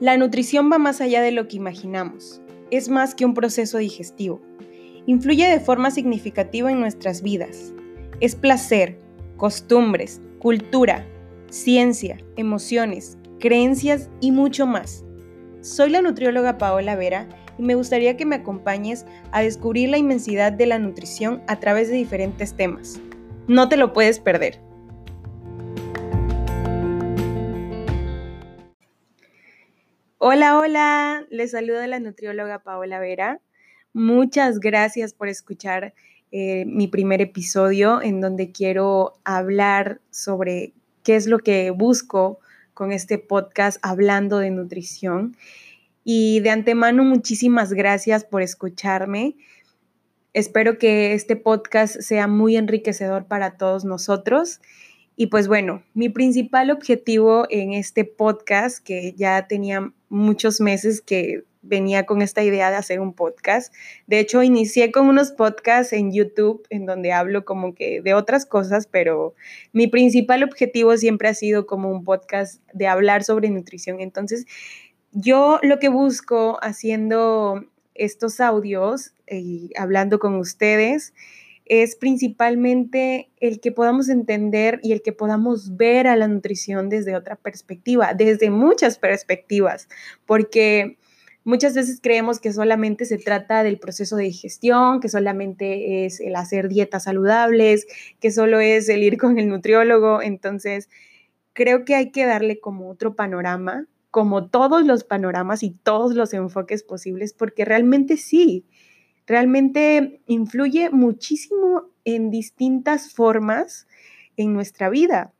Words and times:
La 0.00 0.16
nutrición 0.16 0.70
va 0.70 0.78
más 0.78 1.00
allá 1.00 1.22
de 1.22 1.32
lo 1.32 1.48
que 1.48 1.56
imaginamos. 1.56 2.40
Es 2.70 2.88
más 2.88 3.16
que 3.16 3.24
un 3.24 3.34
proceso 3.34 3.78
digestivo. 3.78 4.40
Influye 5.06 5.48
de 5.48 5.58
forma 5.58 5.90
significativa 5.90 6.70
en 6.70 6.78
nuestras 6.78 7.20
vidas. 7.20 7.72
Es 8.20 8.36
placer, 8.36 9.00
costumbres, 9.36 10.20
cultura, 10.38 11.04
ciencia, 11.50 12.18
emociones, 12.36 13.18
creencias 13.40 14.08
y 14.20 14.30
mucho 14.30 14.68
más. 14.68 15.04
Soy 15.62 15.90
la 15.90 16.00
nutrióloga 16.00 16.58
Paola 16.58 16.94
Vera 16.94 17.28
y 17.58 17.62
me 17.64 17.74
gustaría 17.74 18.16
que 18.16 18.24
me 18.24 18.36
acompañes 18.36 19.04
a 19.32 19.42
descubrir 19.42 19.88
la 19.88 19.98
inmensidad 19.98 20.52
de 20.52 20.66
la 20.66 20.78
nutrición 20.78 21.42
a 21.48 21.58
través 21.58 21.88
de 21.88 21.96
diferentes 21.96 22.54
temas. 22.54 23.00
No 23.48 23.68
te 23.68 23.76
lo 23.76 23.92
puedes 23.92 24.20
perder. 24.20 24.67
Hola, 30.30 30.58
hola, 30.58 31.26
les 31.30 31.52
saluda 31.52 31.86
la 31.86 32.00
nutrióloga 32.00 32.58
Paola 32.58 33.00
Vera. 33.00 33.40
Muchas 33.94 34.60
gracias 34.60 35.14
por 35.14 35.28
escuchar 35.28 35.94
eh, 36.32 36.66
mi 36.66 36.86
primer 36.86 37.22
episodio 37.22 38.02
en 38.02 38.20
donde 38.20 38.52
quiero 38.52 39.14
hablar 39.24 40.02
sobre 40.10 40.74
qué 41.02 41.16
es 41.16 41.28
lo 41.28 41.38
que 41.38 41.70
busco 41.70 42.40
con 42.74 42.92
este 42.92 43.16
podcast 43.16 43.78
hablando 43.80 44.36
de 44.36 44.50
nutrición. 44.50 45.34
Y 46.04 46.40
de 46.40 46.50
antemano, 46.50 47.04
muchísimas 47.04 47.72
gracias 47.72 48.26
por 48.26 48.42
escucharme. 48.42 49.34
Espero 50.34 50.76
que 50.76 51.14
este 51.14 51.36
podcast 51.36 52.02
sea 52.02 52.26
muy 52.26 52.58
enriquecedor 52.58 53.24
para 53.24 53.56
todos 53.56 53.86
nosotros 53.86 54.60
y 55.20 55.26
pues 55.26 55.48
bueno, 55.48 55.82
mi 55.94 56.08
principal 56.08 56.70
objetivo 56.70 57.48
en 57.50 57.72
este 57.72 58.04
podcast, 58.04 58.78
que 58.78 59.14
ya 59.16 59.48
tenía 59.48 59.92
muchos 60.08 60.60
meses 60.60 61.00
que 61.00 61.42
venía 61.60 62.06
con 62.06 62.22
esta 62.22 62.44
idea 62.44 62.70
de 62.70 62.76
hacer 62.76 63.00
un 63.00 63.12
podcast. 63.12 63.74
De 64.06 64.20
hecho, 64.20 64.44
inicié 64.44 64.92
con 64.92 65.08
unos 65.08 65.32
podcasts 65.32 65.92
en 65.92 66.12
YouTube 66.12 66.64
en 66.70 66.86
donde 66.86 67.10
hablo 67.10 67.44
como 67.44 67.74
que 67.74 68.00
de 68.00 68.14
otras 68.14 68.46
cosas, 68.46 68.86
pero 68.86 69.34
mi 69.72 69.88
principal 69.88 70.44
objetivo 70.44 70.96
siempre 70.96 71.26
ha 71.26 71.34
sido 71.34 71.66
como 71.66 71.90
un 71.90 72.04
podcast 72.04 72.62
de 72.72 72.86
hablar 72.86 73.24
sobre 73.24 73.50
nutrición. 73.50 73.98
Entonces, 73.98 74.46
yo 75.10 75.58
lo 75.64 75.80
que 75.80 75.88
busco 75.88 76.60
haciendo 76.62 77.64
estos 77.96 78.38
audios 78.38 79.14
y 79.28 79.72
hablando 79.76 80.20
con 80.20 80.36
ustedes 80.36 81.12
es 81.68 81.96
principalmente 81.96 83.30
el 83.40 83.60
que 83.60 83.72
podamos 83.72 84.08
entender 84.08 84.80
y 84.82 84.92
el 84.92 85.02
que 85.02 85.12
podamos 85.12 85.76
ver 85.76 86.06
a 86.06 86.16
la 86.16 86.28
nutrición 86.28 86.88
desde 86.88 87.14
otra 87.14 87.36
perspectiva, 87.36 88.14
desde 88.14 88.50
muchas 88.50 88.98
perspectivas, 88.98 89.88
porque 90.26 90.98
muchas 91.44 91.74
veces 91.74 92.00
creemos 92.02 92.40
que 92.40 92.52
solamente 92.52 93.04
se 93.04 93.18
trata 93.18 93.62
del 93.62 93.78
proceso 93.78 94.16
de 94.16 94.24
digestión, 94.24 95.00
que 95.00 95.08
solamente 95.08 96.06
es 96.06 96.20
el 96.20 96.36
hacer 96.36 96.68
dietas 96.68 97.04
saludables, 97.04 97.86
que 98.20 98.30
solo 98.30 98.60
es 98.60 98.88
el 98.88 99.02
ir 99.02 99.18
con 99.18 99.38
el 99.38 99.48
nutriólogo, 99.48 100.22
entonces 100.22 100.88
creo 101.52 101.84
que 101.84 101.94
hay 101.94 102.10
que 102.10 102.24
darle 102.24 102.60
como 102.60 102.88
otro 102.90 103.14
panorama, 103.14 103.86
como 104.10 104.48
todos 104.48 104.84
los 104.86 105.04
panoramas 105.04 105.62
y 105.62 105.70
todos 105.70 106.14
los 106.14 106.32
enfoques 106.32 106.82
posibles, 106.82 107.34
porque 107.34 107.64
realmente 107.64 108.16
sí, 108.16 108.64
realmente 109.28 110.22
influye 110.26 110.90
muchísimo 110.90 111.84
en 112.04 112.30
distintas 112.30 113.12
formas 113.12 113.86
en 114.36 114.54
nuestra 114.54 114.88
vida. 114.88 115.32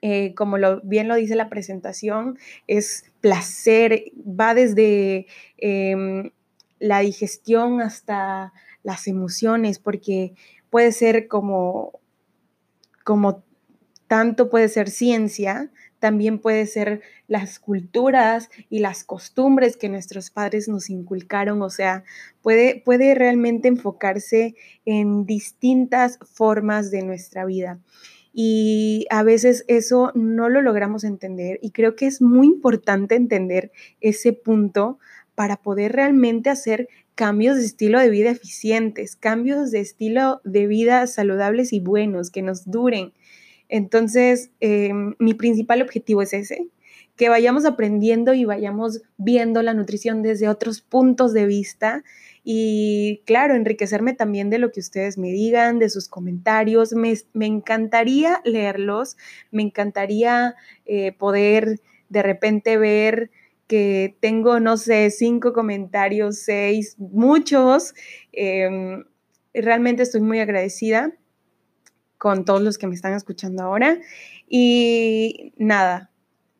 Eh, 0.00 0.32
como 0.34 0.56
bien 0.84 1.08
lo 1.08 1.16
dice 1.16 1.34
la 1.34 1.50
presentación, 1.50 2.38
es 2.66 3.12
placer, 3.20 4.04
va 4.16 4.54
desde 4.54 5.26
em, 5.58 6.30
la 6.78 7.00
digestión 7.00 7.82
hasta 7.82 8.54
las 8.82 9.08
emociones, 9.08 9.78
porque 9.78 10.32
puede 10.70 10.92
ser 10.92 11.28
como, 11.28 12.00
como 13.04 13.42
tanto 14.06 14.48
puede 14.48 14.68
ser 14.68 14.88
ciencia, 14.88 15.70
también 16.00 16.40
puede 16.40 16.66
ser 16.66 17.02
las 17.28 17.60
culturas 17.60 18.50
y 18.68 18.80
las 18.80 19.04
costumbres 19.04 19.76
que 19.76 19.88
nuestros 19.88 20.30
padres 20.30 20.66
nos 20.66 20.90
inculcaron, 20.90 21.62
o 21.62 21.70
sea, 21.70 22.02
puede, 22.42 22.82
puede 22.84 23.14
realmente 23.14 23.68
enfocarse 23.68 24.56
en 24.84 25.26
distintas 25.26 26.18
formas 26.24 26.90
de 26.90 27.02
nuestra 27.02 27.44
vida. 27.44 27.78
Y 28.32 29.06
a 29.10 29.22
veces 29.22 29.64
eso 29.68 30.12
no 30.14 30.48
lo 30.48 30.62
logramos 30.62 31.04
entender 31.04 31.58
y 31.62 31.72
creo 31.72 31.96
que 31.96 32.06
es 32.06 32.22
muy 32.22 32.46
importante 32.46 33.16
entender 33.16 33.72
ese 34.00 34.32
punto 34.32 34.98
para 35.34 35.56
poder 35.56 35.92
realmente 35.92 36.48
hacer 36.48 36.88
cambios 37.14 37.56
de 37.56 37.64
estilo 37.64 37.98
de 37.98 38.08
vida 38.08 38.30
eficientes, 38.30 39.16
cambios 39.16 39.70
de 39.70 39.80
estilo 39.80 40.40
de 40.44 40.66
vida 40.66 41.06
saludables 41.06 41.72
y 41.72 41.80
buenos 41.80 42.30
que 42.30 42.42
nos 42.42 42.70
duren, 42.70 43.12
entonces, 43.70 44.50
em, 44.60 45.14
mi 45.18 45.34
principal 45.34 45.80
objetivo 45.80 46.22
es 46.22 46.32
ese, 46.32 46.66
que 47.16 47.28
vayamos 47.28 47.64
aprendiendo 47.64 48.34
y 48.34 48.44
vayamos 48.44 49.02
viendo 49.16 49.62
la 49.62 49.74
nutrición 49.74 50.22
desde 50.22 50.48
otros 50.48 50.80
puntos 50.80 51.32
de 51.32 51.46
vista 51.46 52.02
y, 52.42 53.22
claro, 53.26 53.54
enriquecerme 53.54 54.14
también 54.14 54.50
de 54.50 54.58
lo 54.58 54.72
que 54.72 54.80
ustedes 54.80 55.18
me 55.18 55.28
digan, 55.30 55.78
de 55.78 55.88
sus 55.88 56.08
comentarios. 56.08 56.92
Me, 56.94 57.14
encantaría 57.46 58.40
leerlos, 58.44 59.16
me 59.50 59.62
encantaría 59.62 60.56
eh, 60.86 61.12
poder 61.12 61.80
de 62.08 62.22
repente 62.22 62.76
ver 62.76 63.30
que 63.68 64.16
tengo, 64.20 64.58
no 64.58 64.76
sé, 64.78 65.10
cinco 65.10 65.52
comentarios, 65.52 66.38
seis, 66.38 66.96
muchos. 66.98 67.94
Em, 68.32 69.04
realmente 69.54 70.02
estoy 70.02 70.22
muy 70.22 70.40
agradecida 70.40 71.12
con 72.20 72.44
todos 72.44 72.60
los 72.60 72.76
que 72.76 72.86
me 72.86 72.94
están 72.94 73.14
escuchando 73.14 73.62
ahora. 73.62 73.98
Y 74.46 75.54
nada, 75.56 76.10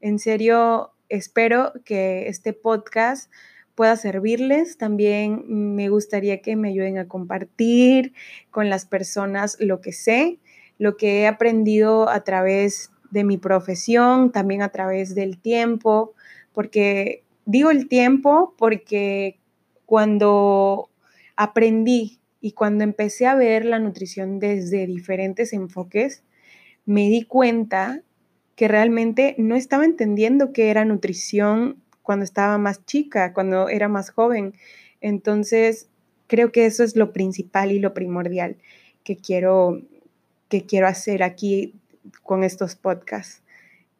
en 0.00 0.20
serio, 0.20 0.92
espero 1.08 1.72
que 1.84 2.28
este 2.28 2.52
podcast 2.52 3.28
pueda 3.74 3.96
servirles. 3.96 4.78
También 4.78 5.42
me 5.74 5.88
gustaría 5.88 6.42
que 6.42 6.54
me 6.54 6.68
ayuden 6.68 6.96
a 6.96 7.08
compartir 7.08 8.14
con 8.52 8.70
las 8.70 8.86
personas 8.86 9.56
lo 9.58 9.80
que 9.80 9.90
sé, 9.90 10.38
lo 10.78 10.96
que 10.96 11.22
he 11.22 11.26
aprendido 11.26 12.08
a 12.08 12.22
través 12.22 12.92
de 13.10 13.24
mi 13.24 13.36
profesión, 13.36 14.30
también 14.30 14.62
a 14.62 14.68
través 14.68 15.16
del 15.16 15.40
tiempo, 15.40 16.14
porque 16.52 17.24
digo 17.46 17.72
el 17.72 17.88
tiempo 17.88 18.54
porque 18.56 19.40
cuando 19.86 20.88
aprendí 21.34 22.20
y 22.40 22.52
cuando 22.52 22.84
empecé 22.84 23.26
a 23.26 23.34
ver 23.34 23.64
la 23.64 23.78
nutrición 23.78 24.38
desde 24.38 24.86
diferentes 24.86 25.52
enfoques, 25.52 26.22
me 26.86 27.08
di 27.08 27.24
cuenta 27.24 28.02
que 28.54 28.68
realmente 28.68 29.34
no 29.38 29.56
estaba 29.56 29.84
entendiendo 29.84 30.52
qué 30.52 30.70
era 30.70 30.84
nutrición 30.84 31.82
cuando 32.02 32.24
estaba 32.24 32.58
más 32.58 32.84
chica, 32.86 33.32
cuando 33.32 33.68
era 33.68 33.88
más 33.88 34.10
joven. 34.10 34.54
Entonces, 35.00 35.88
creo 36.26 36.52
que 36.52 36.66
eso 36.66 36.82
es 36.82 36.96
lo 36.96 37.12
principal 37.12 37.72
y 37.72 37.78
lo 37.78 37.94
primordial 37.94 38.56
que 39.04 39.16
quiero, 39.16 39.82
que 40.48 40.62
quiero 40.62 40.86
hacer 40.86 41.22
aquí 41.22 41.74
con 42.22 42.44
estos 42.44 42.76
podcasts. 42.76 43.42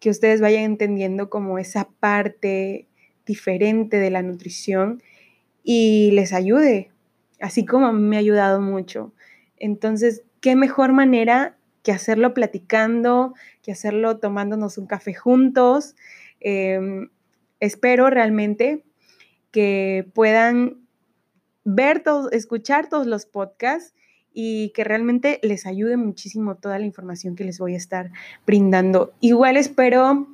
Que 0.00 0.10
ustedes 0.10 0.40
vayan 0.40 0.62
entendiendo 0.62 1.28
como 1.28 1.58
esa 1.58 1.88
parte 2.00 2.86
diferente 3.26 3.98
de 3.98 4.10
la 4.10 4.22
nutrición 4.22 5.02
y 5.62 6.12
les 6.12 6.32
ayude 6.32 6.90
así 7.40 7.64
como 7.64 7.92
me 7.92 8.16
ha 8.16 8.20
ayudado 8.20 8.60
mucho. 8.60 9.12
Entonces, 9.56 10.22
¿qué 10.40 10.56
mejor 10.56 10.92
manera 10.92 11.56
que 11.82 11.92
hacerlo 11.92 12.34
platicando, 12.34 13.34
que 13.62 13.72
hacerlo 13.72 14.18
tomándonos 14.18 14.78
un 14.78 14.86
café 14.86 15.14
juntos? 15.14 15.96
Em, 16.40 17.10
espero 17.60 18.10
realmente 18.10 18.84
que 19.50 20.08
puedan 20.14 20.86
ver 21.64 22.02
todos, 22.02 22.32
escuchar 22.32 22.88
todos 22.88 23.06
los 23.06 23.26
podcasts 23.26 23.94
y 24.32 24.70
que 24.70 24.84
realmente 24.84 25.40
les 25.42 25.66
ayude 25.66 25.96
muchísimo 25.96 26.56
toda 26.56 26.78
la 26.78 26.86
información 26.86 27.34
que 27.34 27.44
les 27.44 27.58
voy 27.58 27.74
a 27.74 27.78
estar 27.78 28.10
brindando. 28.46 29.12
Igual 29.20 29.56
espero 29.56 30.28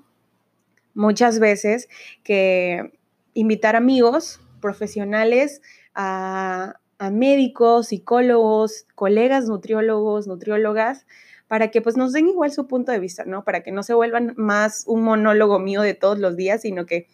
muchas 0.94 1.38
veces 1.38 1.88
que 2.22 2.92
invitar 3.32 3.76
amigos 3.76 4.40
profesionales 4.60 5.62
a, 5.94 6.78
a 6.98 7.10
médicos, 7.10 7.88
psicólogos, 7.88 8.86
colegas 8.94 9.46
nutriólogos, 9.46 10.26
nutriólogas, 10.26 11.06
para 11.48 11.70
que 11.70 11.82
pues 11.82 11.96
nos 11.96 12.12
den 12.12 12.28
igual 12.28 12.52
su 12.52 12.66
punto 12.66 12.92
de 12.92 12.98
vista, 12.98 13.24
¿no? 13.24 13.44
Para 13.44 13.62
que 13.62 13.72
no 13.72 13.82
se 13.82 13.94
vuelvan 13.94 14.34
más 14.36 14.84
un 14.86 15.02
monólogo 15.02 15.58
mío 15.58 15.82
de 15.82 15.94
todos 15.94 16.18
los 16.18 16.36
días, 16.36 16.62
sino 16.62 16.86
que 16.86 17.08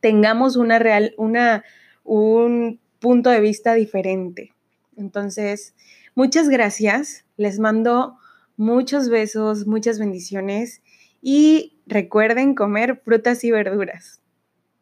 tengamos 0.00 0.56
una 0.56 0.78
real, 0.78 1.14
una, 1.16 1.64
un 2.04 2.80
punto 2.98 3.30
de 3.30 3.40
vista 3.40 3.74
diferente. 3.74 4.54
Entonces, 4.96 5.74
muchas 6.14 6.48
gracias, 6.48 7.24
les 7.36 7.58
mando 7.58 8.16
muchos 8.56 9.08
besos, 9.08 9.66
muchas 9.66 9.98
bendiciones 9.98 10.82
y 11.20 11.80
recuerden 11.86 12.54
comer 12.54 13.00
frutas 13.04 13.44
y 13.44 13.50
verduras. 13.50 14.21